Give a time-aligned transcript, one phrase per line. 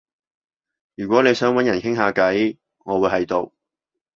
[0.95, 3.53] 如果你想搵人傾下偈，我會喺度